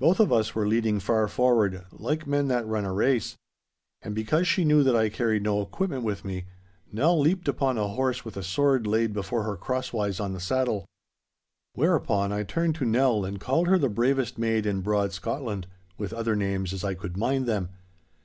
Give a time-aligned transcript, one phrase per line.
[0.00, 3.36] Both of us were leaning far forward, like men that run a race.
[4.02, 6.46] And because she knew that I carried no equipment with me,
[6.90, 10.86] Nell leaped upon a horse with a sword laid before her crosswise on the saddle.
[11.76, 16.12] Whereupon I turned to Nell and called her the bravest maid in broad Scotland, with
[16.12, 17.68] other names as I could mind them.